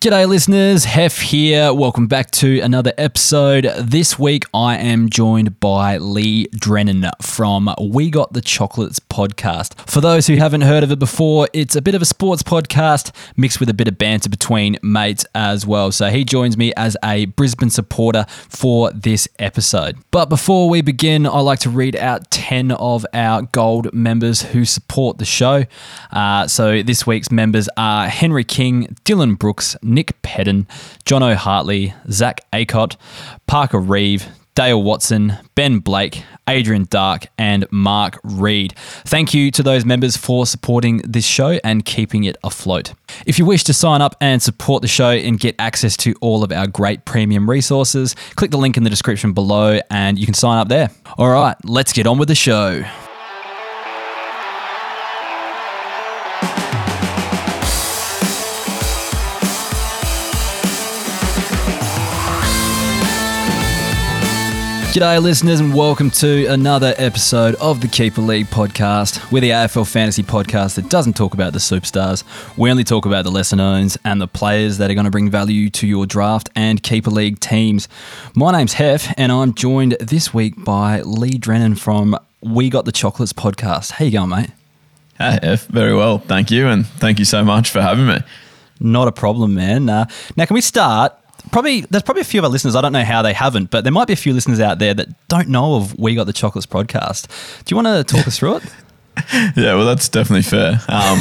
[0.00, 0.86] G'day, listeners.
[0.86, 1.74] Heff here.
[1.74, 3.64] Welcome back to another episode.
[3.80, 9.74] This week, I am joined by Leigh Drennan from We Got the Chocolates podcast.
[9.90, 13.12] For those who haven't heard of it before, it's a bit of a sports podcast
[13.36, 15.90] mixed with a bit of banter between mates as well.
[15.90, 19.98] So he joins me as a Brisbane supporter for this episode.
[20.12, 24.64] But before we begin, I like to read out 10 of our gold members who
[24.64, 25.64] support the show.
[26.12, 30.66] Uh, so this week's members are Henry King, Dylan Brooks, Nick Pedden,
[31.04, 32.96] John O'Hartley, Zach Acott,
[33.46, 34.28] Parker Reeve,
[34.58, 38.74] Dale Watson, Ben Blake, Adrian Dark, and Mark Reed.
[39.04, 42.92] Thank you to those members for supporting this show and keeping it afloat.
[43.24, 46.42] If you wish to sign up and support the show and get access to all
[46.42, 50.34] of our great premium resources, click the link in the description below and you can
[50.34, 50.90] sign up there.
[51.16, 52.84] All right, let's get on with the show.
[64.98, 69.30] G'day, listeners, and welcome to another episode of the Keeper League podcast.
[69.30, 72.24] We're the AFL fantasy podcast that doesn't talk about the superstars.
[72.58, 75.30] We only talk about the lesser knowns and the players that are going to bring
[75.30, 77.88] value to your draft and Keeper League teams.
[78.34, 82.90] My name's Heff, and I'm joined this week by Leigh Drennan from We Got the
[82.90, 83.92] Chocolates podcast.
[83.92, 84.50] How you going, mate?
[85.16, 86.18] Hey, F, very well.
[86.18, 86.66] Thank you.
[86.66, 88.18] And thank you so much for having me.
[88.80, 89.88] Not a problem, man.
[89.88, 91.16] Uh, now, can we start
[91.48, 92.76] probably there's probably a few of our listeners.
[92.76, 94.94] I don't know how they haven't, but there might be a few listeners out there
[94.94, 97.64] that don't know of We Got the Chocolates podcast.
[97.64, 98.64] Do you want to talk us through it?
[99.56, 100.80] yeah, well, that's definitely fair.
[100.88, 101.18] Um,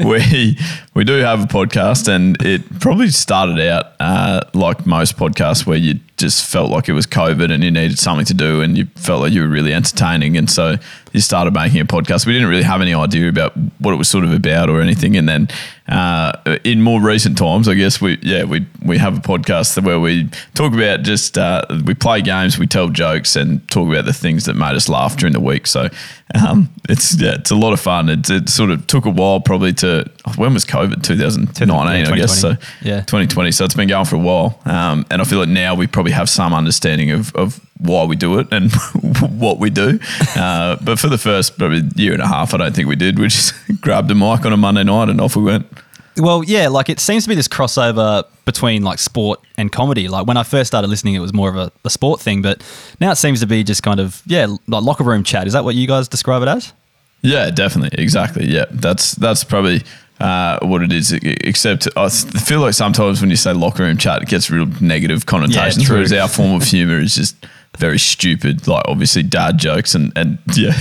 [0.08, 0.58] we
[0.94, 5.78] we do have a podcast, and it probably started out uh, like most podcasts, where
[5.78, 8.86] you just felt like it was COVID and you needed something to do, and you
[8.96, 10.76] felt like you were really entertaining, and so
[11.16, 12.26] you started making a podcast.
[12.26, 15.16] We didn't really have any idea about what it was sort of about or anything,
[15.16, 15.48] and then
[15.88, 19.98] uh, in more recent times, I guess we yeah we we have a podcast where
[19.98, 24.12] we talk about just uh, we play games, we tell jokes, and talk about the
[24.12, 25.66] things that made us laugh during the week.
[25.66, 25.88] So
[26.34, 28.10] um, it's yeah it's a lot of fun.
[28.10, 32.16] It, it sort of took a while probably to when was COVID 2019 Yeah, I
[32.16, 32.90] guess so 2020.
[32.90, 33.00] Yeah.
[33.00, 33.52] 2020.
[33.52, 36.12] So it's been going for a while, um, and I feel like now we probably
[36.12, 38.72] have some understanding of, of why we do it and
[39.40, 39.98] what we do.
[40.34, 43.18] Uh, but for the first probably year and a half, I don't think we did.
[43.18, 45.66] We just grabbed a mic on a Monday night and off we went.
[46.18, 50.08] Well, yeah, like it seems to be this crossover between like sport and comedy.
[50.08, 52.62] Like when I first started listening, it was more of a, a sport thing, but
[53.00, 55.46] now it seems to be just kind of yeah, like locker room chat.
[55.46, 56.72] Is that what you guys describe it as?
[57.20, 58.46] Yeah, definitely, exactly.
[58.46, 59.82] Yeah, that's that's probably
[60.20, 61.12] uh, what it is.
[61.12, 65.26] Except I feel like sometimes when you say locker room chat, it gets real negative
[65.26, 65.84] connotations.
[65.84, 65.96] true.
[65.96, 67.36] whereas our form of humor is just
[67.78, 68.66] very stupid.
[68.66, 70.72] Like obviously dad jokes and and yeah,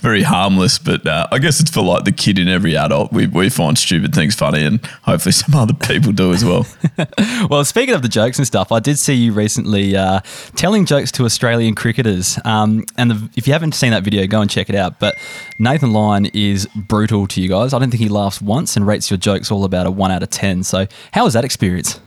[0.00, 0.78] very harmless.
[0.78, 3.12] But uh, I guess it's for like the kid in every adult.
[3.12, 6.66] We we find stupid things funny, and hopefully some other people do as well.
[7.48, 10.20] Well, speaking of the jokes and stuff, I did see you recently uh,
[10.56, 12.38] telling jokes to Australian cricketers.
[12.44, 15.00] Um, and the, if you haven't seen that video, go and check it out.
[15.00, 15.16] But
[15.58, 17.72] Nathan Lyon is brutal to you guys.
[17.72, 20.22] I don't think he laughs once and rates your jokes all about a one out
[20.22, 20.62] of ten.
[20.62, 22.00] So how was that experience?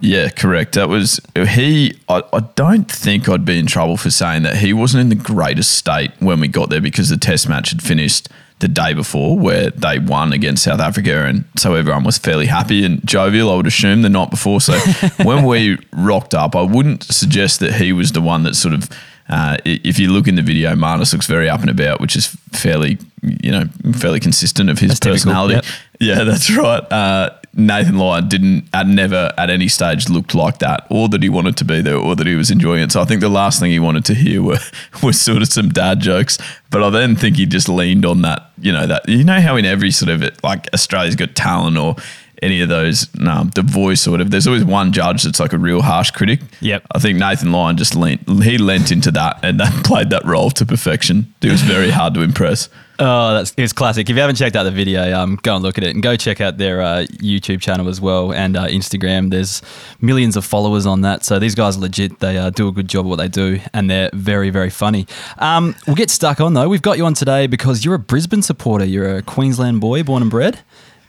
[0.00, 0.74] Yeah, correct.
[0.74, 1.98] That was he.
[2.08, 5.22] I, I don't think I'd be in trouble for saying that he wasn't in the
[5.24, 8.28] greatest state when we got there because the test match had finished
[8.60, 12.84] the day before where they won against South Africa and so everyone was fairly happy
[12.84, 14.78] and jovial I would assume the night before so
[15.24, 18.88] when we rocked up I wouldn't suggest that he was the one that sort of
[19.28, 22.28] uh, if you look in the video Marnus looks very up and about which is
[22.52, 25.64] fairly you know fairly consistent of his That's personality yep.
[26.00, 26.80] yeah, that's right.
[26.92, 31.28] Uh, Nathan Lyon didn't, at never at any stage looked like that, or that he
[31.28, 32.92] wanted to be there, or that he was enjoying it.
[32.92, 34.58] So I think the last thing he wanted to hear were
[35.02, 36.38] was sort of some dad jokes.
[36.70, 39.56] But I then think he just leaned on that, you know, that you know how
[39.56, 41.96] in every sort of it, like Australia's Got Talent or
[42.42, 45.82] any of those, The Voice or whatever, there's always one judge that's like a real
[45.82, 46.40] harsh critic.
[46.60, 46.86] Yep.
[46.94, 50.50] I think Nathan Lyon just leant, he lent into that and that played that role
[50.50, 51.32] to perfection.
[51.42, 52.68] It was very hard to impress.
[52.98, 54.08] Oh, that's it's classic.
[54.08, 56.16] If you haven't checked out the video, um, go and look at it and go
[56.16, 59.30] check out their uh, YouTube channel as well and uh, Instagram.
[59.30, 59.62] There's
[60.00, 62.20] millions of followers on that, so these guys are legit.
[62.20, 65.06] They uh, do a good job at what they do, and they're very, very funny.
[65.38, 66.68] Um, we'll get stuck on though.
[66.68, 68.84] We've got you on today because you're a Brisbane supporter.
[68.84, 70.60] You're a Queensland boy, born and bred,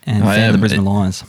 [0.07, 0.59] and I fan of the am.
[0.61, 1.23] Brisbane Lions.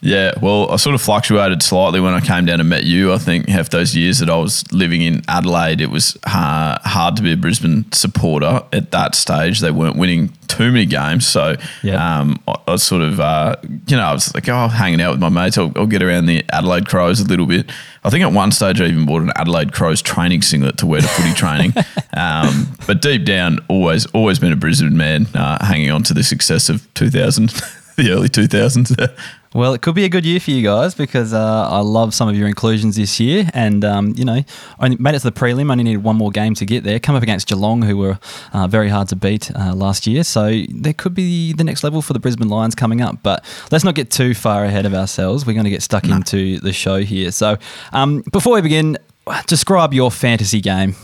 [0.00, 3.12] Yeah, well, I sort of fluctuated slightly when I came down and met you.
[3.12, 7.16] I think half those years that I was living in Adelaide, it was uh, hard
[7.16, 9.58] to be a Brisbane supporter at that stage.
[9.58, 12.20] They weren't winning too many games, so Yeah.
[12.20, 13.56] um, I, I was sort of, uh,
[13.88, 15.58] you know, I was like, oh, hanging out with my mates.
[15.58, 17.68] I'll, I'll get around the Adelaide Crows a little bit.
[18.04, 21.00] I think at one stage I even bought an Adelaide Crows training singlet to wear
[21.00, 21.72] to footy training.
[22.16, 26.22] Um, but deep down, always, always been a Brisbane man, uh, hanging on to the
[26.22, 27.48] success of 2000,
[27.96, 28.94] the early 2000s.
[29.54, 32.28] Well, it could be a good year for you guys because uh, I love some
[32.28, 34.42] of your inclusions this year, and um, you know,
[34.78, 35.70] only made it to the prelim.
[35.70, 37.00] Only needed one more game to get there.
[37.00, 38.18] Come up against Geelong, who were
[38.52, 42.02] uh, very hard to beat uh, last year, so there could be the next level
[42.02, 43.22] for the Brisbane Lions coming up.
[43.22, 45.46] But let's not get too far ahead of ourselves.
[45.46, 46.16] We're going to get stuck no.
[46.16, 47.32] into the show here.
[47.32, 47.56] So
[47.92, 48.98] um, before we begin,
[49.46, 50.94] describe your fantasy game.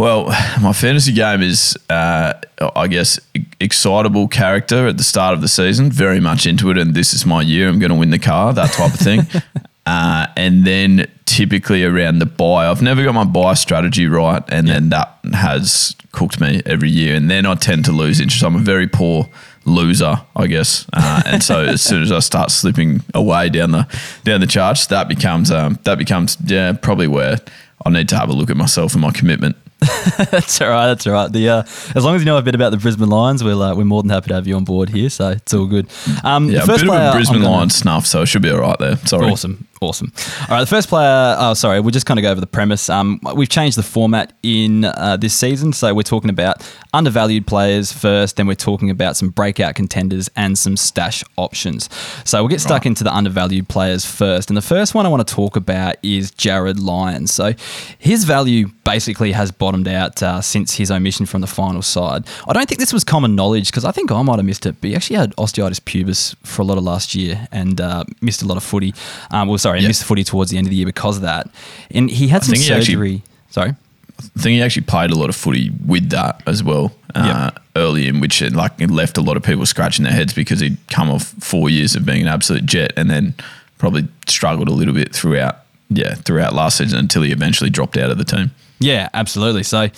[0.00, 0.28] Well,
[0.62, 2.32] my fantasy game is, uh,
[2.74, 3.20] I guess,
[3.60, 7.26] excitable character at the start of the season, very much into it, and this is
[7.26, 7.68] my year.
[7.68, 9.26] I'm going to win the car, that type of thing.
[9.86, 14.66] uh, and then typically around the buy, I've never got my buy strategy right, and
[14.66, 17.14] then that has cooked me every year.
[17.14, 18.42] And then I tend to lose interest.
[18.42, 19.28] I'm a very poor
[19.66, 20.86] loser, I guess.
[20.94, 23.86] Uh, and so as soon as I start slipping away down the
[24.24, 27.36] down the charts, that becomes um, that becomes yeah probably where
[27.84, 29.56] I need to have a look at myself and my commitment.
[30.30, 30.86] that's all right.
[30.88, 31.32] That's all right.
[31.32, 31.62] The uh,
[31.94, 34.02] as long as you know a bit about the Brisbane Lions, we're uh, we're more
[34.02, 35.08] than happy to have you on board here.
[35.08, 35.88] So it's all good.
[36.22, 38.78] Um, yeah, a bit of a Brisbane Lions snuff, so it should be all right
[38.78, 38.96] there.
[38.98, 39.30] Sorry.
[39.30, 39.66] Awesome.
[39.80, 40.12] Awesome.
[40.42, 41.36] All right, the first player.
[41.38, 41.80] Oh, sorry.
[41.80, 42.90] We'll just kind of go over the premise.
[42.90, 46.62] Um, we've changed the format in uh, this season, so we're talking about
[46.92, 51.88] undervalued players first, then we're talking about some breakout contenders and some stash options.
[52.24, 52.86] So we'll get stuck right.
[52.86, 56.30] into the undervalued players first, and the first one I want to talk about is
[56.32, 57.32] Jarryd Lyons.
[57.32, 57.54] So
[57.98, 62.26] his value basically has bottomed out uh, since his omission from the final side.
[62.48, 64.76] I don't think this was common knowledge because I think I might have missed it,
[64.80, 68.42] but he actually had osteitis pubis for a lot of last year and uh, missed
[68.42, 68.92] a lot of footy.
[69.30, 71.48] Um, well, sorry missed the footy towards the end of the year because of that.
[71.90, 73.16] And he had some surgery.
[73.16, 73.70] Actually, sorry.
[74.18, 77.62] I think he actually played a lot of footy with that as well uh, yep.
[77.76, 80.60] early in, which it, like it left a lot of people scratching their heads because
[80.60, 83.34] he'd come off four years of being an absolute jet and then
[83.78, 88.10] probably struggled a little bit throughout yeah throughout last season until he eventually dropped out
[88.10, 88.50] of the team.
[88.80, 89.62] Yeah, absolutely.
[89.62, 89.88] So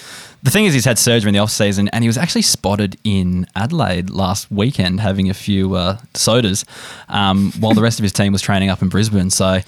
[0.42, 2.96] the thing is, he's had surgery in the off season, and he was actually spotted
[3.04, 6.64] in Adelaide last weekend having a few uh, sodas,
[7.08, 9.30] um, while the rest of his team was training up in Brisbane.
[9.30, 9.60] So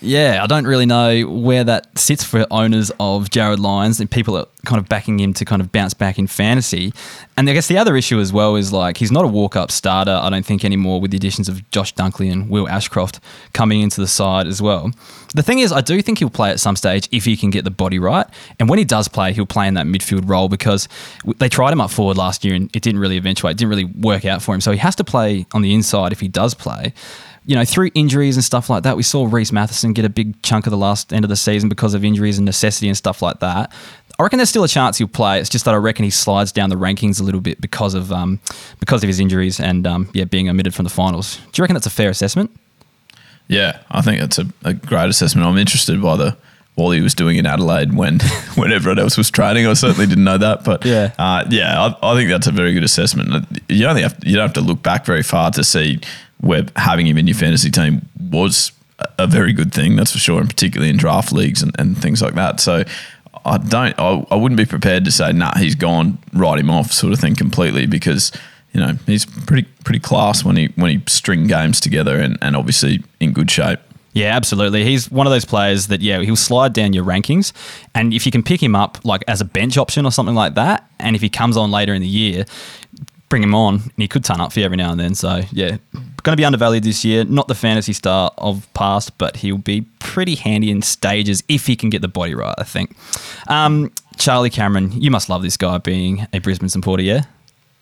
[0.00, 4.36] yeah, I don't really know where that sits for owners of Jarryd Lyons and people
[4.36, 6.92] are kind of backing him to kind of bounce back in fantasy.
[7.36, 9.70] And I guess the other issue as well is like he's not a walk up
[9.70, 13.20] starter, I don't think, anymore with the additions of Josh Dunkley and Will Ashcroft
[13.52, 14.90] coming into the side as well.
[15.34, 17.64] The thing is, I do think he'll play at some stage if he can get
[17.64, 18.26] the body right.
[18.58, 20.88] And when he does play, he'll play in that midfield role because
[21.38, 23.84] they tried him up forward last year and it didn't really eventuate, it didn't really
[23.84, 24.60] work out for him.
[24.60, 26.92] So he has to play on the inside if he does play
[27.46, 30.40] you know, through injuries and stuff like that, we saw Rhys Mathieson get a big
[30.42, 33.20] chunk of the last end of the season because of injuries and necessity and stuff
[33.20, 33.70] like that.
[34.18, 35.40] I reckon there's still a chance he'll play.
[35.40, 38.12] It's just that I reckon he slides down the rankings a little bit because of
[38.12, 38.40] um,
[38.80, 41.36] because of his injuries and um, yeah, being omitted from the finals.
[41.36, 42.50] Do you reckon that's a fair assessment?
[43.48, 45.46] Yeah, I think that's a, a great assessment.
[45.46, 46.36] I'm interested by the
[46.76, 48.20] what he was doing in Adelaide when
[48.54, 49.66] when everyone else was training.
[49.66, 52.72] I certainly didn't know that, but yeah, uh, yeah, I, I, think that's a very
[52.72, 53.46] good assessment.
[53.68, 56.00] You only have you don't have to look back very far to see
[56.44, 58.72] where having him in your fantasy team was
[59.18, 62.22] a very good thing, that's for sure, and particularly in draft leagues and, and things
[62.22, 62.60] like that.
[62.60, 62.84] So
[63.44, 66.92] I don't, I, I wouldn't be prepared to say, nah, he's gone, write him off,
[66.92, 68.32] sort of thing, completely, because
[68.72, 72.56] you know he's pretty pretty class when he when he string games together and, and
[72.56, 73.78] obviously in good shape.
[74.14, 74.84] Yeah, absolutely.
[74.84, 77.52] He's one of those players that yeah, he'll slide down your rankings,
[77.94, 80.54] and if you can pick him up like as a bench option or something like
[80.54, 82.44] that, and if he comes on later in the year,
[83.34, 85.12] bring him on, and he could turn up for you every now and then.
[85.12, 85.78] So yeah,
[86.22, 87.24] going to be undervalued this year.
[87.24, 91.74] Not the fantasy star of past, but he'll be pretty handy in stages if he
[91.74, 92.54] can get the body right.
[92.58, 92.96] I think.
[93.48, 97.22] Um, Charlie Cameron, you must love this guy being a Brisbane supporter, yeah.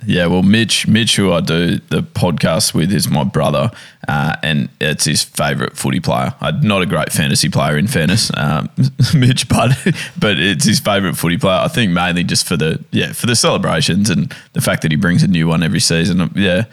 [0.06, 3.70] Yeah, well, Mitch, Mitch, who I do the podcast with, is my brother,
[4.08, 6.34] uh, and it's his favourite footy player.
[6.40, 8.68] I'm not a great fantasy player, in fairness, um,
[9.14, 9.70] Mitch, but
[10.18, 11.58] but it's his favourite footy player.
[11.58, 14.96] I think mainly just for the yeah for the celebrations and the fact that he
[14.96, 16.30] brings a new one every season.
[16.34, 16.64] Yeah,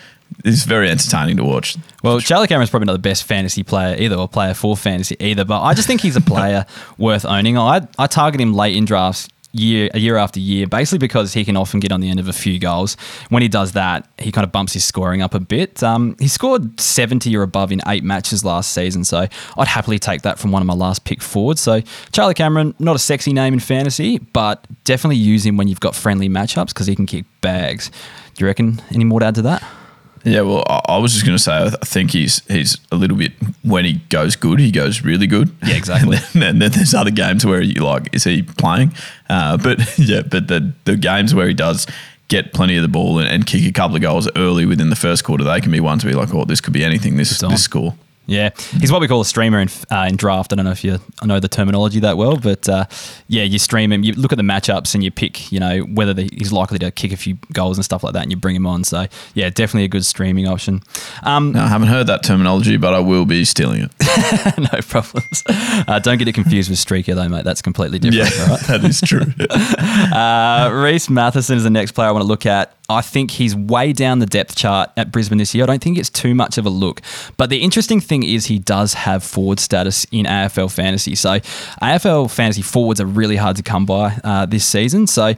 [0.45, 1.77] it's very entertaining to watch.
[2.03, 5.45] Well, Charlie Cameron's probably not the best fantasy player either, or player for fantasy either.
[5.45, 6.65] But I just think he's a player
[6.97, 7.57] worth owning.
[7.57, 11.57] I I target him late in drafts year year after year, basically because he can
[11.57, 12.95] often get on the end of a few goals.
[13.29, 15.81] When he does that, he kind of bumps his scoring up a bit.
[15.83, 19.27] Um, he scored 70 or above in eight matches last season, so
[19.57, 21.61] I'd happily take that from one of my last pick forwards.
[21.61, 25.79] So Charlie Cameron, not a sexy name in fantasy, but definitely use him when you've
[25.79, 27.89] got friendly matchups because he can kick bags.
[28.35, 29.78] Do you reckon any more to add to that?
[30.23, 33.33] Yeah, well, I, was just going to say, I think he's he's a little bit
[33.63, 35.55] when he goes good, he goes really good.
[35.65, 36.17] Yeah, exactly.
[36.17, 38.93] and, then, and then there's other games where you like, is he playing?
[39.29, 41.87] Uh, but yeah, but the the games where he does
[42.27, 44.95] get plenty of the ball and, and, kick a couple of goals early within the
[44.95, 47.17] first quarter, they can be ones where you're like, oh, this could be anything.
[47.17, 47.95] This this score.
[48.29, 50.53] Yeah, he's what we call a streamer in, uh, in draft.
[50.53, 52.85] I don't know if you know the terminology that well, but uh,
[53.27, 54.03] yeah, you stream him.
[54.03, 56.91] You look at the matchups and you pick, you know, whether the, he's likely to
[56.91, 58.83] kick a few goals and stuff like that, and you bring him on.
[58.83, 60.81] So yeah, definitely a good streaming option.
[61.23, 64.57] Um, No, I haven't heard that terminology, but I will be stealing it.
[64.73, 65.43] no problems.
[65.47, 67.43] Uh, don't get it confused with streaker though, mate.
[67.45, 68.39] That's completely different.
[68.41, 68.59] all right?
[68.67, 69.25] that is true.
[70.09, 72.73] Uh, Rhys Mathieson is the next player I want to look at.
[72.89, 75.63] I think he's way down the depth chart at Brisbane this year.
[75.63, 77.01] I don't think it's too much of a look.
[77.37, 81.13] But the interesting thing is he does have forward status in AFL fantasy.
[81.15, 81.39] So
[81.81, 85.05] AFL fantasy forwards are really hard to come by uh, this season.
[85.05, 85.35] So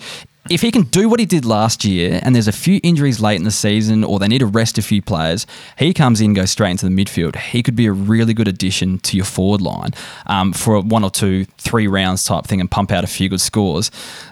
[0.49, 3.35] if he can do what he did last year and there's a few injuries late
[3.35, 5.45] in the season or they need to rest a few players,
[5.77, 7.35] he comes in, goes straight into the midfield.
[7.35, 9.91] He could be a really good addition to your forward line
[10.25, 13.39] um, for one or two, three rounds type thing and pump out a few good
[13.41, 13.91] scores.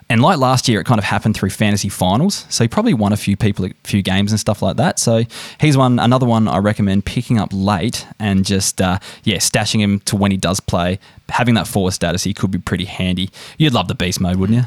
[0.09, 2.47] And like last year, it kind of happened through fantasy finals.
[2.49, 4.97] So he probably won a few people, a few games and stuff like that.
[4.97, 5.25] So
[5.61, 9.99] he's one, another one I recommend picking up late and just, uh, yeah, stashing him
[10.01, 10.97] to when he does play.
[11.29, 13.29] Having that forward status, he could be pretty handy.
[13.59, 14.65] You'd love the beast mode, wouldn't you?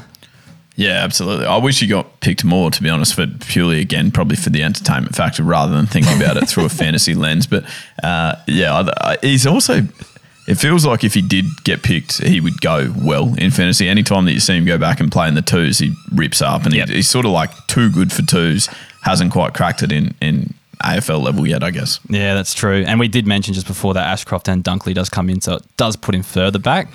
[0.75, 1.45] Yeah, absolutely.
[1.45, 4.63] I wish he got picked more, to be honest, for purely again probably for the
[4.63, 7.45] entertainment factor rather than thinking about it through a fantasy lens.
[7.45, 7.63] But
[8.01, 9.81] uh, yeah, I, I, he's also.
[10.45, 13.87] It feels like if he did get picked, he would go well in fantasy.
[13.87, 16.65] Anytime that you see him go back and play in the twos, he rips up,
[16.65, 16.89] and Yep.
[16.89, 18.67] he, he's sort of like too good for twos.
[19.03, 20.53] Hasn't quite cracked it in in
[20.83, 21.99] AFL level yet, I guess.
[22.09, 22.83] Yeah, that's true.
[22.85, 25.63] And we did mention just before that Ashcroft and Dunkley does come in, so it
[25.77, 26.89] does put him further back.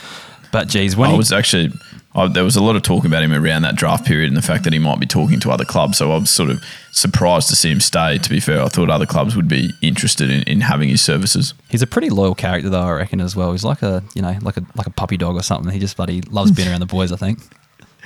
[0.52, 1.72] But geez, when I he, was actually
[2.14, 4.42] I, there was a lot of talk about him around that draft period and the
[4.42, 5.98] fact that he might be talking to other clubs.
[5.98, 8.18] So I was sort of surprised to see him stay.
[8.18, 11.54] To be fair, I thought other clubs would be interested in, in having his services.
[11.68, 13.52] he's a pretty loyal character though, I reckon as well.
[13.52, 15.72] He's like a you know like a like a puppy dog or something.
[15.72, 17.12] He just bloody loves being around the boys.
[17.12, 17.40] I think.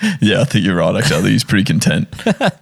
[0.21, 0.97] Yeah, I think you're right.
[0.97, 2.09] Actually, I think he's pretty content.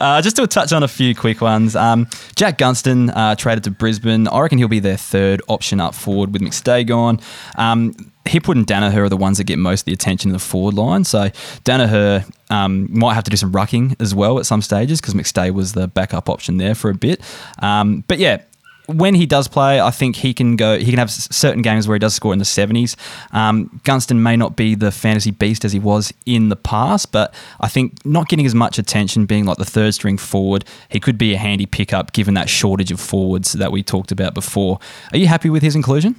[0.00, 1.74] Uh, just to touch on a few quick ones.
[1.74, 4.28] Um, Jack Gunston uh, traded to Brisbane.
[4.28, 7.20] I reckon he'll be their third option up forward with McStay gone.
[7.56, 7.94] Um,
[8.28, 10.74] Hipwood and Daniher are the ones that get most of the attention in the forward
[10.74, 11.04] line.
[11.04, 11.30] So
[11.64, 15.50] Daniher um, might have to do some rucking as well at some stages because McStay
[15.50, 17.20] was the backup option there for a bit.
[17.60, 18.42] Um, but yeah,
[18.88, 20.78] when he does play, I think he can go.
[20.78, 22.96] He can have certain games where he does score in the seventies.
[23.32, 27.34] Um, Gunston may not be the fantasy beast as he was in the past, but
[27.60, 31.18] I think not getting as much attention, being like the third string forward, he could
[31.18, 34.78] be a handy pickup given that shortage of forwards that we talked about before.
[35.12, 36.16] Are you happy with his inclusion?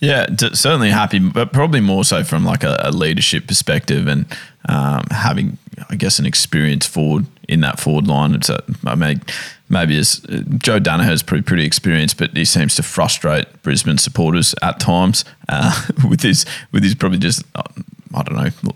[0.00, 4.26] Yeah, d- certainly happy, but probably more so from like a, a leadership perspective and
[4.68, 8.34] um, having, I guess, an experienced forward in that forward line.
[8.34, 9.22] It's a, I mean,
[9.70, 10.18] maybe as
[10.58, 15.24] Joe Daniher is pretty pretty experienced, but he seems to frustrate Brisbane supporters at times
[15.48, 17.62] uh, with his with his probably just uh,
[18.14, 18.72] I don't know.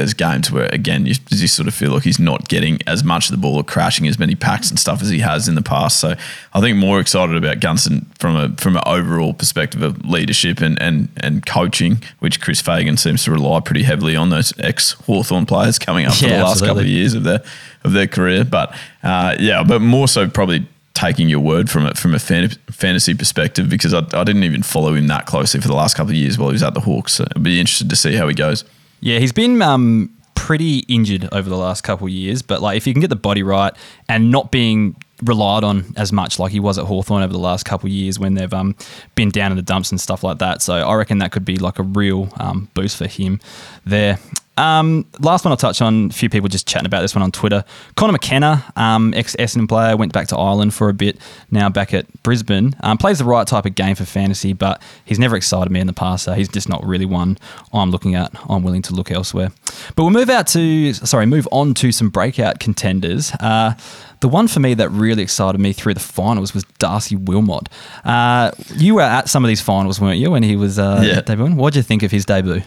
[0.00, 3.26] There's games where again you, you sort of feel like he's not getting as much
[3.26, 5.62] of the ball or crashing as many packs and stuff as he has in the
[5.62, 6.00] past.
[6.00, 6.14] So
[6.54, 10.80] I think more excited about Gunston from a from an overall perspective of leadership and
[10.80, 15.44] and and coaching, which Chris Fagan seems to rely pretty heavily on those ex Hawthorn
[15.46, 17.42] players coming up for Yeah, the last couple of years of their
[17.84, 18.44] of their career.
[18.44, 22.50] But uh, yeah, but more so probably taking your word from it from a fan,
[22.70, 26.10] fantasy perspective because I, I didn't even follow him that closely for the last couple
[26.10, 27.14] of years while he was at the Hawks.
[27.14, 28.64] So I'd be interested to see how he goes.
[29.00, 32.86] Yeah, he's been um, pretty injured over the last couple of years, but like if
[32.86, 33.72] you can get the body right
[34.08, 37.64] and not being relied on as much like he was at Hawthorn over the last
[37.64, 38.74] couple of years when they've um,
[39.14, 40.62] been down in the dumps and stuff like that.
[40.62, 43.40] So I reckon that could be like a real um, boost for him
[43.84, 44.18] there.
[44.56, 47.32] Um, last one I'll touch on, a few people just chatting about this one on
[47.32, 47.64] Twitter.
[47.96, 51.18] Connor McKenna, um, ex Essendon player, went back to Ireland for a bit,
[51.50, 52.76] now back at Brisbane.
[52.82, 55.86] Um, plays the right type of game for fantasy, but he's never excited me in
[55.86, 57.38] the past, so he's just not really one
[57.72, 58.32] I'm looking at.
[58.50, 59.50] I'm willing to look elsewhere.
[59.96, 63.32] But we'll move out to, sorry, move on to some breakout contenders.
[63.40, 63.74] Uh,
[64.20, 67.70] the one for me that really excited me through the finals was Darcy Wilmot.
[68.04, 71.20] Uh, you were at some of these finals, weren't you, when he was uh, Yeah.
[71.22, 71.54] debuting?
[71.54, 72.60] What did you think of his debut?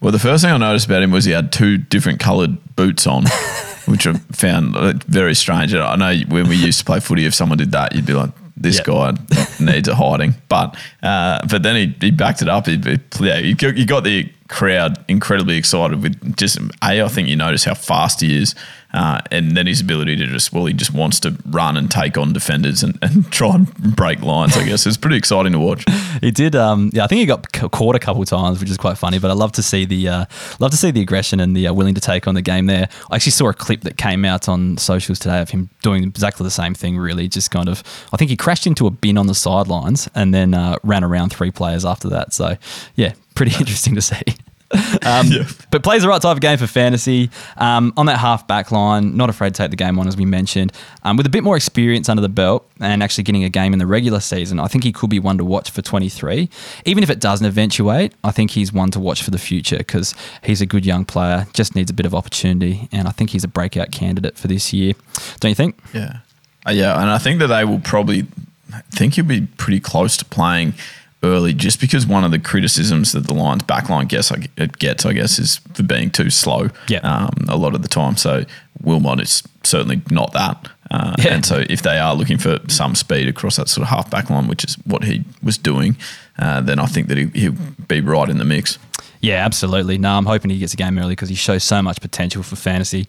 [0.00, 3.06] Well, the first thing I noticed about him was he had two different coloured boots
[3.06, 3.24] on,
[3.86, 5.74] which I found very strange.
[5.74, 8.30] I know when we used to play footy, if someone did that, you'd be like,
[8.56, 8.86] "This Yep.
[8.86, 9.12] guy
[9.60, 12.66] needs a hiding." But uh, but then he, he backed it up.
[12.66, 17.04] He, he, yeah, he got the crowd incredibly excited with just a.
[17.04, 18.54] I think you notice how fast he is,
[18.92, 22.16] uh, and then his ability to just well, he just wants to run and take
[22.16, 24.56] on defenders and, and try and break lines.
[24.56, 25.84] I guess it's pretty exciting to watch.
[26.22, 26.56] He did.
[26.56, 29.18] Um, yeah, I think he got caught a couple times, which is quite funny.
[29.18, 30.24] But I love to see the uh,
[30.60, 32.88] love to see the aggression and the uh, willing to take on the game there.
[33.10, 36.44] I actually saw a clip that came out on socials today of him doing exactly
[36.44, 36.96] the same thing.
[36.96, 37.82] Really, just kind of.
[38.14, 41.34] I think he crashed into a bin on the sidelines and then uh, ran around
[41.34, 42.32] three players after that.
[42.32, 42.56] So
[42.94, 44.22] yeah, pretty interesting to see.
[45.06, 45.46] Um, Yeah.
[45.70, 47.30] But plays the right type of game for fantasy.
[47.56, 50.24] Um, on that half back line, not afraid to take the game on, as we
[50.24, 50.72] mentioned.
[51.04, 53.78] Um, with a bit more experience under the belt and actually getting a game in
[53.78, 56.50] the regular season, I think he could be one to watch for 23.
[56.84, 60.16] Even if it doesn't eventuate, I think he's one to watch for the future because
[60.42, 62.88] he's a good young player, just needs a bit of opportunity.
[62.90, 64.94] And I think he's a breakout candidate for this year.
[65.38, 65.78] Don't you think?
[65.94, 66.18] Yeah.
[66.66, 68.26] Uh, yeah, and I think that they will probably
[68.74, 70.74] I think he'll be pretty close to playing
[71.22, 75.04] early just because one of the criticisms that the Lions backline gets I- it gets
[75.06, 76.98] I guess is for being too slow Yeah.
[77.00, 78.16] um, a lot of the time.
[78.16, 78.44] So
[78.82, 80.68] Wilmot is certainly not that.
[80.90, 81.34] Uh, Yeah.
[81.34, 84.30] And so if they are looking for some speed across that sort of half back
[84.30, 85.96] line, which is what he was doing,
[86.38, 87.54] uh, then I think that he, he'll
[87.88, 88.78] be right in the mix.
[89.20, 89.98] Yeah, absolutely.
[89.98, 92.54] No, I'm hoping he gets a game early because he shows so much potential for
[92.54, 93.08] fantasy.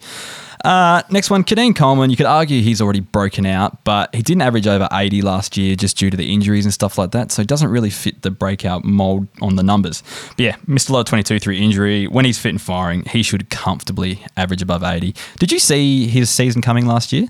[0.66, 2.10] Uh, next one, Keidean Coleman.
[2.10, 5.76] You could argue he's already broken out, but he didn't average over 80 last year
[5.76, 7.32] just due to the injuries and stuff like that.
[7.32, 10.02] So it doesn't really fit the breakout mold on the numbers.
[10.30, 12.08] But yeah, missed a lot of 22 through injury.
[12.08, 15.14] When he's fit and firing, he should comfortably average above 80.
[15.38, 17.28] Did you see his season coming last year?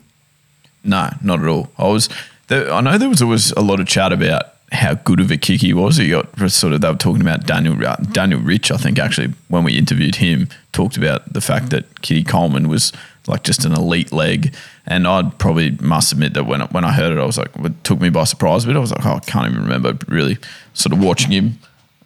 [0.84, 1.70] No, not at all.
[1.78, 2.10] I was.
[2.48, 5.38] There, I know there was always a lot of chat about how good of a
[5.38, 5.98] kick he was.
[5.98, 6.82] He got sort of.
[6.82, 7.76] They were talking about Daniel
[8.12, 8.72] Daniel Rich.
[8.72, 12.92] I think actually when we interviewed him, talked about the fact that Kitty Coleman was
[13.28, 14.56] like just an elite leg.
[14.86, 17.84] And I'd probably must admit that when when I heard it, I was like, it
[17.84, 18.66] took me by surprise.
[18.66, 20.38] But I was like, oh, I can't even remember really
[20.74, 21.60] sort of watching him,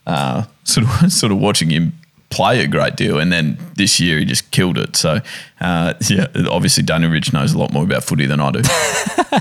[0.07, 1.93] uh, sort of sort of watching him
[2.29, 3.19] play a great deal.
[3.19, 4.95] And then this year he just killed it.
[4.95, 5.19] So
[5.61, 8.61] uh, yeah, obviously Daniel Rich knows a lot more about footy than I do.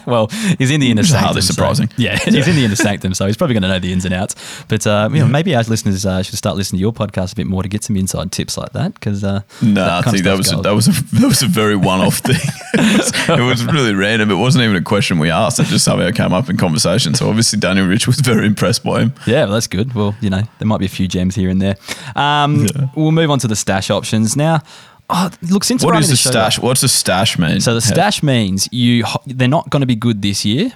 [0.07, 1.25] well, he's in the inner sanctum.
[1.25, 1.89] hardly so- surprising.
[1.97, 4.15] yeah, he's in the inner sanctum, so he's probably going to know the ins and
[4.15, 4.35] outs.
[4.69, 7.37] But uh, you know, maybe our listeners uh, should start listening to your podcast a
[7.37, 8.95] bit more to get some inside tips like that.
[8.95, 11.47] Because uh, No, that I think that was a, that was a that was a
[11.47, 12.37] very one-off thing.
[12.75, 14.31] it, was, it was really random.
[14.31, 15.59] It wasn't even a question we asked.
[15.59, 17.15] It just somehow came up in conversation.
[17.15, 19.15] So obviously Daniel Rich was very impressed by him.
[19.27, 19.95] Yeah, well, that's good.
[19.95, 21.77] Well, you know, there might be a few gems here and there.
[22.15, 24.61] Um, We'll move on to the stash options now.
[25.12, 26.57] Oh, look, since What is the stash?
[26.57, 27.61] back- What's the stash mean?
[27.61, 30.73] So the stash means you they're not going to be good this year,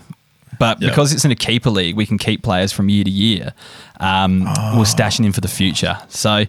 [0.58, 0.88] but Yeah.
[0.88, 3.52] because it's in a keeper league, we can keep players from year to year.
[4.00, 4.44] Um,
[4.76, 5.98] We're stashing in for the future.
[6.08, 6.44] So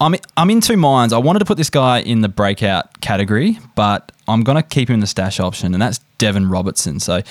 [0.00, 1.12] I'm I'm in two minds.
[1.12, 4.88] I wanted to put this guy in the breakout category, but I'm going to keep
[4.88, 7.00] him in the stash option, and that's Deven Robertson.
[7.00, 7.22] So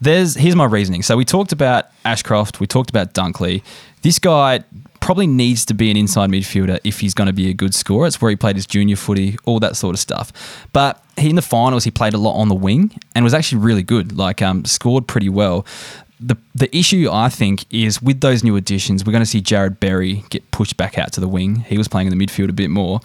[0.00, 1.02] there's here's my reasoning.
[1.02, 3.62] So we talked about Ashcroft, we talked about Dunkley.
[4.02, 4.64] This guy
[5.06, 8.08] probably needs to be an inside midfielder if he's going to be a good scorer.
[8.08, 10.66] It's where he played his junior footy, all that sort of stuff.
[10.72, 13.62] But he, in the finals, he played a lot on the wing and was actually
[13.62, 14.18] really good.
[14.18, 15.64] Like um, scored pretty well.
[16.18, 19.78] The the issue I think is with those new additions, we're going to see Jarrod
[19.78, 21.60] Berry get pushed back out to the wing.
[21.60, 22.98] He was playing in the midfield a bit more,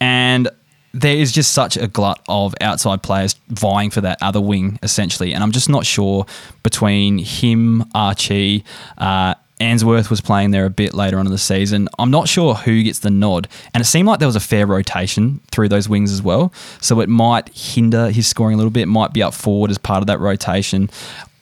[0.00, 0.48] and
[0.92, 5.32] there is just such a glut of outside players vying for that other wing, essentially.
[5.32, 6.26] And I'm just not sure
[6.64, 8.64] between him, Archie,
[8.98, 11.88] uh, Answerth was playing there a bit later on in the season.
[11.98, 13.48] I'm not sure who gets the nod.
[13.72, 16.52] And it seemed like there was a fair rotation through those wings as well.
[16.80, 20.02] So it might hinder his scoring a little bit, might be up forward as part
[20.02, 20.90] of that rotation.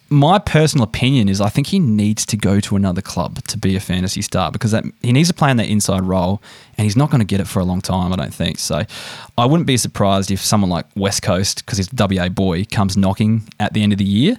[0.09, 3.77] My personal opinion is I think he needs to go to another club to be
[3.77, 6.43] a fantasy star because that, he needs to play in that inside role
[6.77, 8.59] and he's not going to get it for a long time, I don't think.
[8.59, 8.83] So
[9.39, 12.95] I wouldn't be surprised if someone like West Coast, because he's a WA boy, comes
[12.95, 14.37] knocking at the end of the year.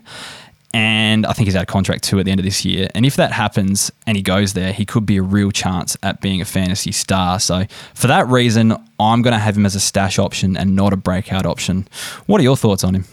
[0.74, 2.88] And I think he's out of contract too at the end of this year.
[2.96, 6.20] And if that happens and he goes there, he could be a real chance at
[6.20, 7.40] being a fantasy star.
[7.40, 10.92] So for that reason, I'm going to have him as a stash option and not
[10.92, 11.88] a breakout option.
[12.26, 13.06] What are your thoughts on him?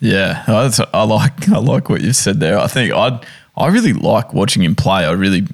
[0.00, 2.58] Yeah, I, like I like what you said there.
[2.58, 3.20] I think I
[3.56, 5.04] I really like watching him play.
[5.04, 5.46] I really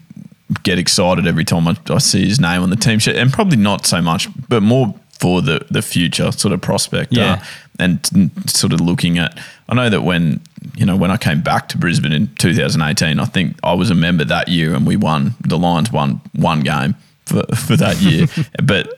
[0.63, 3.57] get excited every time I, I see his name on the team sheet, and probably
[3.57, 7.13] not so much, but more for the the future sort of prospect.
[7.13, 7.35] Yeah.
[7.35, 7.45] Uh,
[7.79, 10.41] and sort of looking at, I know that when
[10.77, 13.95] you know when I came back to Brisbane in 2018, I think I was a
[13.95, 15.35] member that year, and we won.
[15.41, 16.95] The Lions won one game
[17.27, 18.27] for, for that year.
[18.63, 18.89] but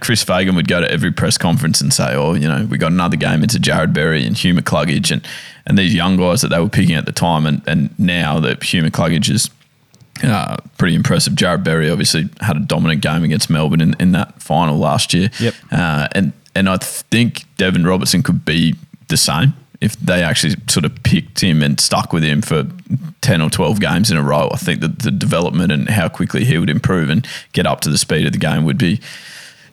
[0.00, 2.92] Chris Fagan would go to every press conference and say, "Oh, you know, we got
[2.92, 5.26] another game into Jarrod Berry and Hugh McCluggage and
[5.66, 8.62] and these young guys that they were picking at the time, and and now that
[8.62, 9.50] Hugh McCluggage is."
[10.24, 11.34] Uh, pretty impressive.
[11.34, 15.28] Jarrod Berry obviously had a dominant game against Melbourne in, in that final last year.
[15.38, 15.54] Yep.
[15.70, 18.74] Uh, and and I think Deven Robertson could be
[19.08, 22.66] the same if they actually sort of picked him and stuck with him for
[23.20, 24.48] 10 or 12 games in a row.
[24.50, 27.90] I think that the development and how quickly he would improve and get up to
[27.90, 29.00] the speed of the game would be,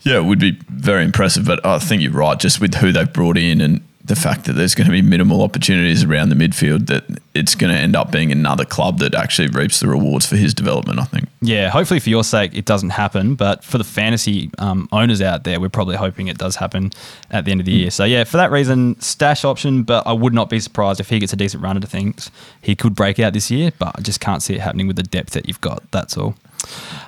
[0.01, 1.45] yeah, would be very impressive.
[1.45, 4.53] But I think you're right, just with who they've brought in and the fact that
[4.53, 8.11] there's going to be minimal opportunities around the midfield, that it's going to end up
[8.11, 11.29] being another club that actually reaps the rewards for his development, I think.
[11.41, 13.35] Yeah, hopefully for your sake, it doesn't happen.
[13.35, 16.91] But for the fantasy um, owners out there, we're probably hoping it does happen
[17.31, 17.91] at the end of the year.
[17.91, 19.83] So, yeah, for that reason, stash option.
[19.83, 22.29] But I would not be surprised if he gets a decent run into things.
[22.61, 25.03] He could break out this year, but I just can't see it happening with the
[25.03, 25.89] depth that you've got.
[25.91, 26.35] That's all.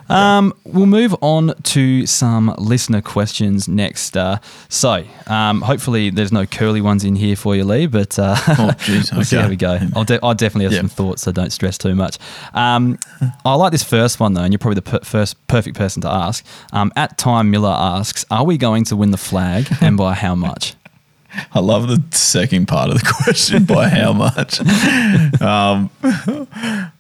[0.08, 4.16] Um, we'll move on to some listener questions next.
[4.16, 4.38] Uh,
[4.70, 8.72] so, um, hopefully, there's no curly ones in here for you, Leigh, but uh, Oh,
[9.14, 9.80] we'll see how we go.
[9.96, 10.80] I'll, de- I'll definitely have Yeah.
[10.82, 12.20] some thoughts, so don't stress too much.
[12.54, 13.00] Um,
[13.44, 16.10] I like this first one, though, and you're probably the per- first perfect person to
[16.10, 16.46] ask.
[16.72, 20.36] Um, at Time Miller asks, Are we going to win the flag and by how
[20.36, 20.76] much?
[21.54, 24.62] I love the second part of the question by how much.
[25.42, 25.90] um,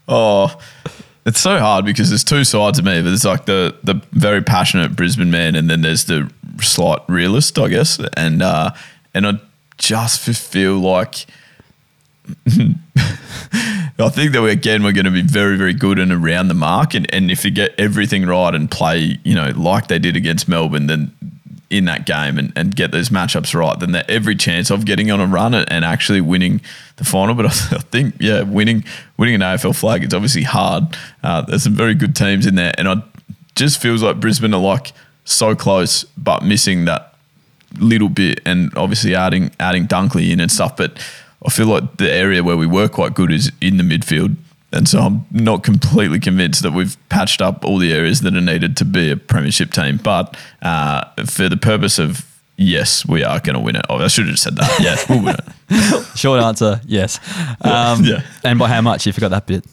[0.07, 0.59] oh,
[1.25, 3.01] it's so hard because there's two sides of me.
[3.01, 7.67] There's like the the very passionate Brisbane man, and then there's the slight realist, I
[7.69, 7.99] guess.
[8.15, 8.71] And uh,
[9.13, 9.33] and I
[9.77, 11.25] just feel like
[12.47, 16.53] I think that we again we're going to be very very good and around the
[16.53, 20.15] mark, and and if you get everything right and play, you know, like they did
[20.15, 21.11] against Melbourne, then
[21.69, 25.11] in that game and, and get those matchups right, then they're every chance of getting
[25.11, 26.61] on a run and and actually winning
[26.97, 27.35] the final.
[27.35, 28.83] But I, think, yeah, winning
[29.17, 30.83] winning an AFL flag is obviously hard.
[31.23, 33.03] Uh, there's some very good teams in there, and I
[33.55, 37.15] just feels like Brisbane are like so close, but missing that
[37.79, 40.77] little bit, and obviously adding adding Dunkley in and stuff.
[40.77, 40.97] But
[41.45, 44.35] I feel like the area where we were quite good is in the midfield.
[44.75, 48.41] And so I'm not completely convinced that we've patched up all the areas that are
[48.41, 49.97] needed to be a premiership team.
[49.97, 52.25] But uh, for the purpose of
[52.57, 53.85] yes, we are going to win it.
[53.89, 54.79] Oh, I should have just said that.
[54.79, 56.05] Yeah, we'll win it.
[56.17, 57.19] Short answer, yes.
[57.61, 58.21] Um, Yeah.
[58.43, 59.05] And by how much?
[59.05, 59.65] You forgot that bit.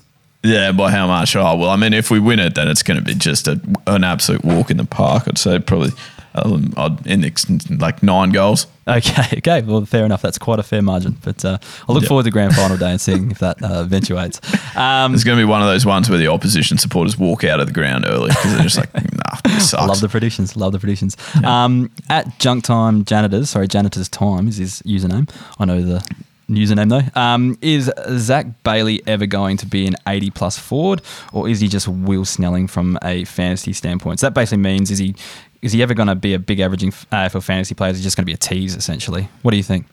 [0.45, 1.37] Yeah, by how much?
[1.37, 3.61] Oh, well, I mean, if we win it, then it's going to be just a,
[3.87, 5.25] an absolute walk in the park.
[5.29, 5.91] I'd say probably
[6.35, 8.67] um, I'd index like nine goals.
[8.89, 9.63] Okay, okay.
[9.63, 10.23] Well, fair enough.
[10.23, 11.17] That's quite a fair margin.
[11.23, 12.09] But uh, I look Yeah.
[12.09, 14.41] forward to grand final day and seeing if that uh, eventuates.
[14.77, 17.61] Um, It's going to be one of those ones where the opposition supporters walk out
[17.61, 19.83] of the ground early because they're just like, nah, this sucks.
[19.83, 20.57] I love the predictions.
[20.57, 21.17] Love the predictions.
[21.45, 25.29] Um, at Junk Time Janitors, sorry, Janitors Time is his username.
[25.59, 26.05] I know the
[26.49, 27.21] username though.
[27.21, 31.01] Um, is Zac Bailey ever going to be an 80 plus forward,
[31.33, 34.21] or is he just Will Snelling from a fantasy standpoint?
[34.21, 35.15] So that basically means is he
[35.63, 37.93] is he ever going to be a big averaging AFL uh, fantasy player?
[37.93, 39.29] Is he just going to be a tease essentially?
[39.43, 39.87] What do you think?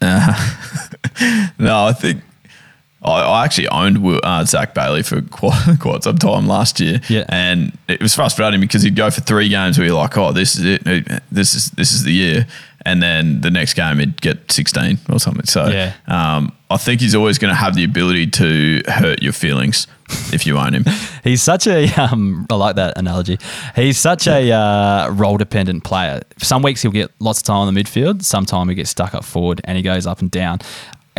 [1.58, 2.22] No, I think
[3.06, 7.00] I, I actually owned uh, Zac Bailey for quite, quite some time last year.
[7.08, 7.24] Yeah.
[7.28, 10.56] and it was frustrating because he'd go for three games where you're like, oh, this
[10.58, 12.46] is it, this is this is the year,
[12.84, 15.46] and then the next game he'd get 16 or something.
[15.46, 15.92] So Yeah.
[16.08, 19.86] um, I think he's always going to have the ability to hurt your feelings
[20.32, 20.84] if you own him.
[21.24, 23.38] He's such a, um, I like that analogy.
[23.76, 26.22] He's such a uh, role dependent player.
[26.38, 29.24] Some weeks he'll get lots of time on the midfield, sometime he gets stuck up
[29.24, 30.58] forward and he goes up and down.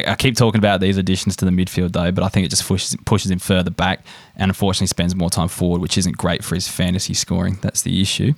[0.05, 2.67] I keep talking about these additions to the midfield though, but I think it just
[2.67, 4.05] pushes, pushes him further back
[4.35, 7.57] and unfortunately spends more time forward, which isn't great for his fantasy scoring.
[7.61, 8.33] That's the issue.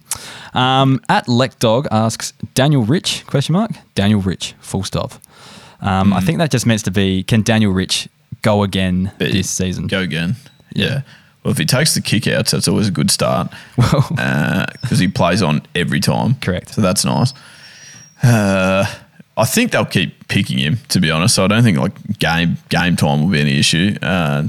[0.53, 1.25] Um, at
[1.59, 5.13] Dog asks Daniel Rich question mark Daniel Rich full stop.
[5.81, 8.07] Um, I think that just meant to be can Daniel Rich
[8.41, 9.87] go again But this season?
[9.87, 10.35] Go again.
[10.73, 11.01] Yeah.
[11.43, 14.05] Well, if he takes the kick outs, that's always a good start Well,
[14.81, 16.35] because he plays on every time.
[16.35, 16.69] Correct.
[16.69, 17.33] So that's nice.
[18.21, 18.85] Uh,
[19.39, 20.77] I think they'll keep picking him.
[20.89, 23.95] To be honest, so I don't think like game game time will be any issue
[24.01, 24.47] uh,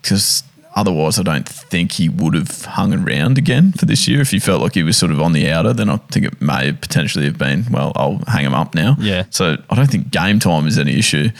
[0.00, 0.42] because
[0.74, 4.20] otherwise, I don't think he would have hung around again for this year.
[4.20, 6.40] If he felt like he was sort of on the outer, then I think it
[6.40, 7.66] may potentially have been.
[7.70, 8.96] Well, I'll hang him up now.
[8.98, 9.24] Yeah.
[9.30, 11.30] So I don't think game time is any issue.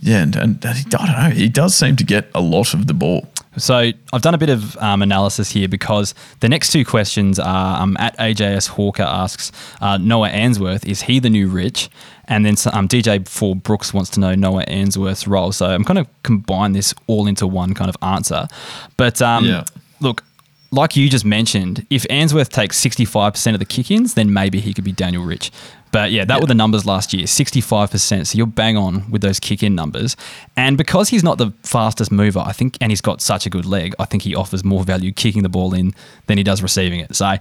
[0.00, 1.30] Yeah, and, and I don't know.
[1.30, 3.28] He does seem to get a lot of the ball.
[3.56, 7.82] So I've done a bit of um, analysis here because the next two questions are
[7.82, 11.88] um, at AJS Hawker asks uh, Noah Answerth is he the new Rich,
[12.26, 15.50] and then um, DJ for Brooks wants to know Noah Answerth's role.
[15.52, 18.46] So I'm kind of combine this all into one kind of answer.
[18.96, 19.64] But um, Yeah.
[20.00, 20.22] look,
[20.70, 24.84] like you just mentioned, if Answerth takes 65% of the kick-ins, then maybe he could
[24.84, 25.50] be Daniel Rich.
[25.90, 28.26] But yeah, that were the numbers last year, 65%.
[28.26, 30.16] So you're bang on with those kick-in numbers.
[30.56, 33.64] And because he's not the fastest mover, I think, and he's got such a good
[33.64, 35.94] leg, I think he offers more value kicking the ball in
[36.26, 37.16] than he does receiving it.
[37.16, 37.36] So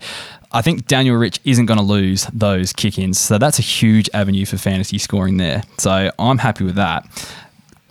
[0.53, 3.19] I think Daniel Rich isn't going to lose those kick-ins.
[3.19, 5.63] So that's a huge avenue for fantasy scoring there.
[5.77, 7.05] So I'm happy with that.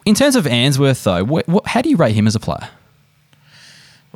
[0.07, 2.71] In terms of Answerth, though, wh- wh- how do you rate him as a player?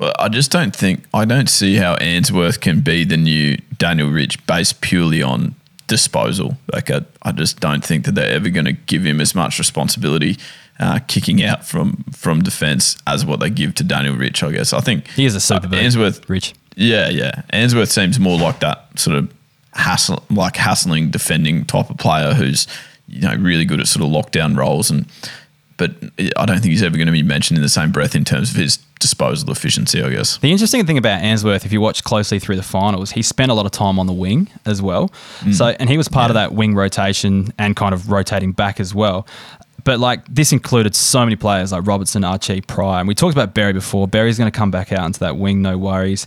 [0.01, 4.11] Well, I just don't think I don't see how Answerth can be the new Daniel
[4.11, 5.55] Rich based purely on
[5.87, 6.57] disposal.
[6.73, 9.59] Like I, I just don't think that they're ever going to give him as much
[9.59, 10.39] responsibility
[10.79, 14.43] uh, kicking out from from defence as what they give to Daniel Rich.
[14.43, 16.29] I guess I think He is a super uh, Answerth.
[16.31, 16.55] Rich.
[16.77, 17.43] Yeah, yeah.
[17.51, 19.31] Answerth seems more like that sort of
[19.75, 22.67] hassle, like hassling, defending type of player who's
[23.07, 25.07] you know really good at sort of lockdown roles and.
[25.77, 25.93] But
[26.37, 28.51] I don't think he's ever going to be mentioned in the same breath in terms
[28.51, 30.01] of his disposal efficiency.
[30.01, 30.39] I guess.
[30.39, 33.55] The interesting thing about Answerth, if you watch closely through the finals, he spent a
[33.55, 35.09] lot of time on the wing as well.
[35.41, 35.55] Mm.
[35.55, 38.95] So, and he was part of that wing rotation and kind of rotating back as
[38.95, 39.27] well.
[39.85, 43.01] but like this included so many players like Robertson, Archie, Prior.
[43.01, 44.07] And we talked about Berry before.
[44.07, 46.27] Berry's going to come back out into that wing, no worries.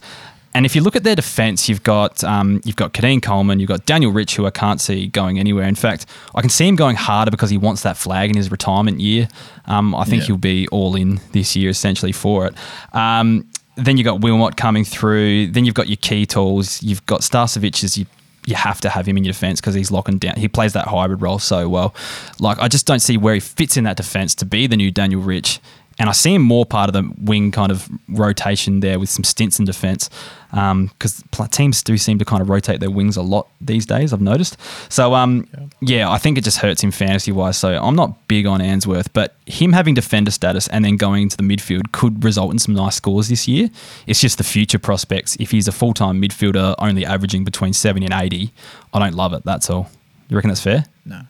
[0.55, 3.69] And if you look at their defence, you've got um, you've got Keidean Coleman, you've
[3.69, 5.67] got Daniel Rich, who I can't see going anywhere.
[5.67, 8.51] In fact, I can see him going harder because he wants that flag in his
[8.51, 9.27] retirement year.
[9.65, 10.27] Um, I think Yeah.
[10.27, 12.53] he'll be all in this year essentially for it.
[12.93, 15.47] Um, then you've got Wilmot coming through.
[15.47, 16.83] Then you've got your key tools.
[16.83, 18.05] You've got Starcevic as you
[18.45, 20.35] you have to have him in your defence because he's locking down.
[20.35, 21.95] He plays that hybrid role so well.
[22.39, 24.91] Like I just don't see where he fits in that defence to be the new
[24.91, 25.61] Daniel Rich.
[25.99, 29.23] And I see him more part of the wing kind of rotation there with some
[29.23, 30.09] stints in defence
[30.49, 34.13] because teams do seem to kind of rotate their wings a lot these days.
[34.13, 34.57] I've noticed.
[34.89, 35.47] So um,
[35.81, 36.09] yeah.
[36.09, 37.57] I think it just hurts him fantasy wise.
[37.57, 41.37] So I'm not big on Answerth, but him having defender status and then going into
[41.37, 43.69] the midfield could result in some nice scores this year.
[44.07, 45.35] It's just the future prospects.
[45.39, 48.51] If he's a full time midfielder, only averaging between 70 and 80,
[48.93, 49.43] I don't love it.
[49.45, 49.89] That's all.
[50.29, 50.85] You reckon that's fair?
[51.05, 51.21] No.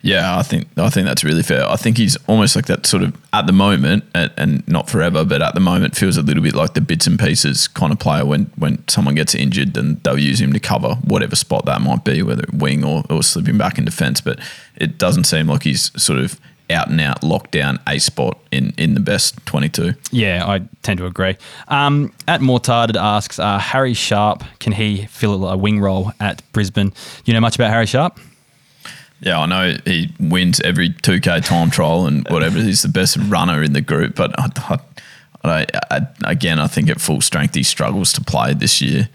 [0.00, 1.68] Yeah, I think I think that's really fair.
[1.68, 5.24] I think he's almost like that sort of at the moment, and, and not forever,
[5.24, 7.98] but at the moment feels a little bit like the bits and pieces kind of
[7.98, 8.24] player.
[8.24, 12.04] When when someone gets injured, then they'll use him to cover whatever spot that might
[12.04, 14.20] be, whether wing or, or slipping back in defence.
[14.20, 14.38] But
[14.76, 16.38] it doesn't seem like he's sort of
[16.70, 19.94] out and out locked down a spot in in the best twenty two.
[20.12, 21.36] Yeah, I tend to agree.
[21.66, 26.92] Um, at Mortarded asks, uh, Harry Sharp, can he fill a wing role at Brisbane?
[27.24, 28.20] You know much about Harry Sharp?
[29.20, 32.58] Yeah, I know he wins every 2K time trial and whatever.
[32.60, 34.78] He's the best runner in the group, but I, I,
[35.44, 36.00] I, I,
[36.30, 39.08] again, I think at full strength he struggles to play this year.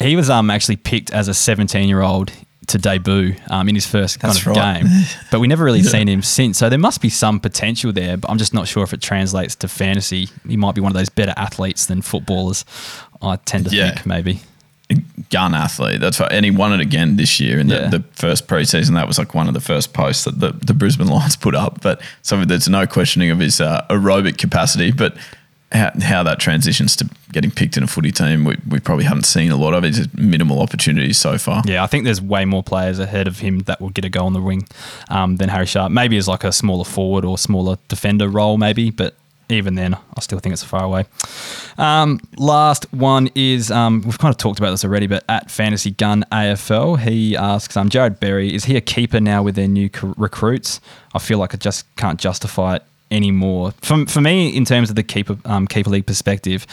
[0.00, 2.32] He was um, actually picked as a 17 year old
[2.68, 4.82] to debut um, in his first kind That's of right.
[4.82, 4.90] game,
[5.30, 6.58] but we never really seen him since.
[6.58, 9.54] So there must be some potential there, but I'm just not sure if it translates
[9.56, 10.28] to fantasy.
[10.46, 12.64] He might be one of those better athletes than footballers.
[13.22, 13.90] I tend to Yeah.
[13.92, 14.40] think maybe.
[15.30, 16.32] Gun athlete, that's right.
[16.32, 17.88] And he won it again this year in the, Yeah.
[17.88, 18.94] the first preseason.
[18.94, 21.82] That was like one of the first posts that the, the Brisbane Lions put up.
[21.82, 25.14] But so there's no questioning of his uh, aerobic capacity, but
[25.70, 29.24] how, how that transitions to getting picked in a footy team, we, we probably haven't
[29.26, 29.90] seen a lot of it.
[29.90, 31.62] Just minimal opportunities so far.
[31.66, 34.24] Yeah, I think there's way more players ahead of him that will get a go
[34.24, 34.66] on the wing
[35.10, 35.92] um, than Harry Sharp.
[35.92, 39.14] Maybe as like a smaller forward or smaller defender role, maybe, but
[39.48, 41.06] even then, I still think it's far away.
[41.76, 45.90] Um, last one is um, we've kind of talked about this already, but at Fantasy
[45.90, 49.88] Gun AFL, he asks, um, Jarrod Berry, is he a keeper now with their new
[49.88, 50.80] c- recruits?
[51.14, 53.72] I feel like I just can't justify it anymore.
[53.82, 56.66] For, for me, in terms of the keeper um, keeper league perspective,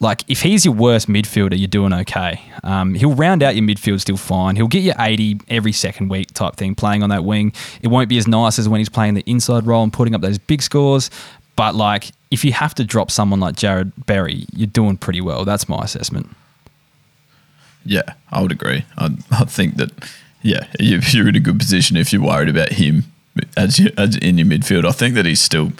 [0.00, 2.40] like if he's your worst midfielder, you're doing okay.
[2.62, 4.56] Um, he'll round out your midfield still fine.
[4.56, 7.52] He'll get you 80 every second week type thing playing on that wing.
[7.82, 10.20] It won't be as nice as when he's playing the inside role and putting up
[10.20, 11.10] those big scores.
[11.56, 15.44] But like if you have to drop someone like Jarrod Berry, you're doing pretty well.
[15.44, 16.28] That's my assessment.
[17.84, 18.84] Yeah, I would agree.
[18.98, 19.90] I, I think that,
[20.42, 23.04] yeah, you- you're in a good position if you're worried about him
[23.56, 24.84] as, you, as in your midfield.
[24.84, 25.72] I think that he's still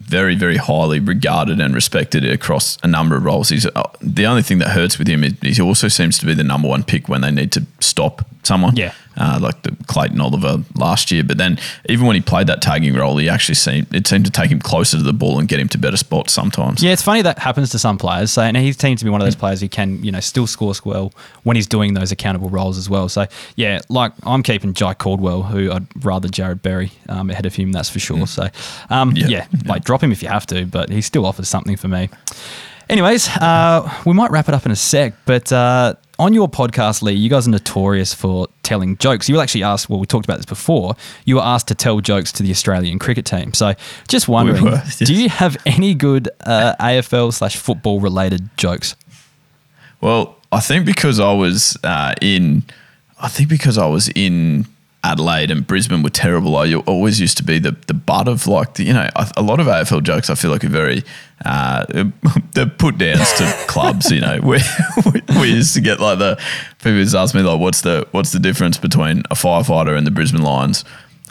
[0.00, 3.48] very, very highly regarded and respected across a number of roles.
[3.50, 6.34] He's uh, the only thing that hurts with him is he also seems to be
[6.34, 8.76] the number one pick when they need to stop someone.
[8.76, 8.92] Yeah.
[9.18, 11.24] Uh, like the Clayton Oliver last year.
[11.24, 14.30] But then even when he played that tagging role, he actually seemed it seemed to
[14.30, 16.82] take him closer to the ball and get him to better spots sometimes.
[16.82, 18.30] Yeah, it's funny that happens to some players.
[18.30, 20.46] So, and he seems to be one of those players who can, you know, still
[20.46, 23.08] score well when he's doing those accountable roles as well.
[23.08, 23.26] So,
[23.56, 27.72] yeah, like I'm keeping Jye Caldwell, who I'd rather Jarrod Berry um, ahead of him,
[27.72, 28.26] that's for sure.
[28.26, 28.48] So,
[28.90, 31.76] um, Yeah, yeah, like drop him if you have to, but he still offers something
[31.76, 32.08] for me.
[32.88, 37.02] Anyways, uh, we might wrap it up in a sec, but uh, on your podcast,
[37.02, 39.28] Leigh, you guys are notorious for telling jokes.
[39.28, 42.00] You were actually asked, well, we talked about this before, you were asked to tell
[42.00, 43.54] jokes to the Australian cricket team.
[43.54, 43.74] So
[44.08, 44.98] just wondering, were, yes.
[44.98, 48.96] do you have any good uh, AFL slash football related jokes?
[50.00, 52.64] Well, I think because I was uh, in,
[53.20, 54.66] I think because I was in
[55.04, 56.56] Adelaide and Brisbane were terrible.
[56.56, 59.42] I always used to be the, the butt of like the, you know a, a
[59.42, 60.28] lot of AFL jokes.
[60.28, 61.04] I feel like are very
[61.44, 61.86] uh,
[62.52, 64.10] they're put downs to clubs.
[64.10, 64.58] You know, we,
[65.06, 66.36] we we used to get like the
[66.78, 70.06] people used to ask me like, what's the what's the difference between a firefighter and
[70.06, 70.84] the Brisbane Lions?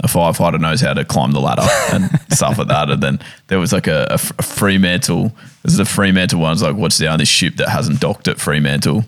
[0.03, 2.89] A firefighter knows how to climb the ladder and stuff like that.
[2.91, 5.35] And then there was like a, a, a Fremantle.
[5.63, 9.05] This is the Fremantle one's like, what's the only ship that hasn't docked at Fremantle?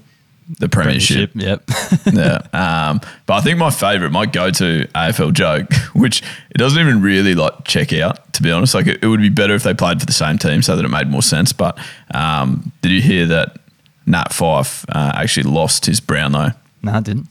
[0.57, 1.31] The Premiership.
[1.35, 1.63] Yep.
[2.13, 2.41] yeah.
[2.53, 7.35] Um, but I think my favorite, my go-to AFL joke, which it doesn't even really
[7.35, 8.73] like check out, to be honest.
[8.73, 10.83] Like it, it would be better if they played for the same team so that
[10.83, 11.53] it made more sense.
[11.53, 11.77] But
[12.15, 13.57] um, did you hear that
[14.07, 16.51] Nat Fyfe uh, actually lost his Brownlow?
[16.81, 17.27] no, I didn't.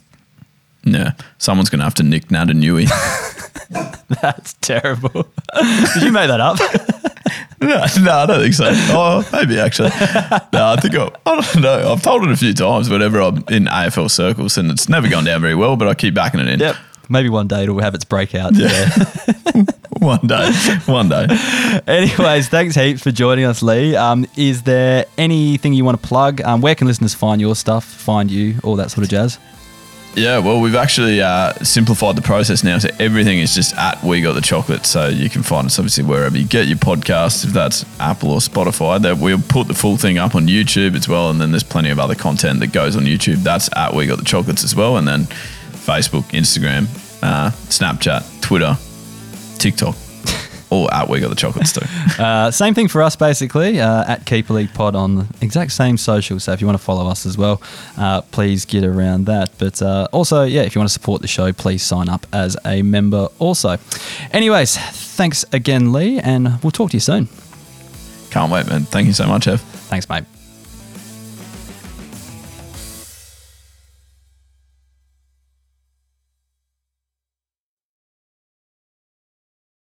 [0.84, 1.12] Yeah.
[1.38, 2.88] Someone's going to have to nick Nat and Newey.
[4.22, 5.10] That's terrible.
[5.94, 6.58] Did you make that up?
[7.60, 7.68] No,
[8.00, 8.70] no, I don't think so.
[8.70, 9.90] Oh, maybe actually.
[10.52, 11.92] No, I think I, I don't know.
[11.92, 15.24] I've told it a few times whenever I'm in AFL circles, and it's never gone
[15.24, 15.76] down very well.
[15.76, 16.60] But I keep backing it in.
[16.60, 16.76] Yep.
[17.08, 18.54] Maybe one day it'll have its breakout.
[18.54, 18.90] Yeah.
[19.98, 20.52] one day,
[20.84, 21.26] one day.
[21.86, 23.96] Anyways, thanks heaps for joining us, Leigh.
[23.96, 26.42] Um, is there anything you want to plug?
[26.42, 29.38] Um, where can listeners find your stuff, find you, all that sort of jazz?
[30.14, 34.20] Yeah, well, we've actually uh, simplified the process now, so everything is just at We
[34.20, 34.84] Got the Chocolate.
[34.84, 38.38] So you can find us obviously wherever you get your podcasts, if that's Apple or
[38.38, 39.00] Spotify.
[39.00, 41.90] That we'll put the full thing up on YouTube as well, and then there's plenty
[41.90, 43.44] of other content that goes on YouTube.
[43.44, 46.86] That's at We Got the Chocolates as well, and then Facebook, Instagram,
[47.22, 48.76] uh, Snapchat, Twitter,
[49.58, 49.94] TikTok
[50.70, 51.86] all at We Got the Chocolates too.
[52.22, 55.96] uh, same thing for us, basically, uh, at Keeper League Pod on the exact same
[55.96, 56.40] social.
[56.40, 57.62] So if you want to follow us as well,
[57.96, 59.50] uh, please get around that.
[59.58, 62.56] But uh, also, yeah, if you want to support the show, please sign up as
[62.64, 63.78] a member also.
[64.32, 67.28] Anyways, thanks again, Leigh, and we'll talk to you soon.
[68.30, 68.84] Can't wait, man.
[68.84, 69.60] Thank you so much, Ev.
[69.60, 70.24] Thanks, mate.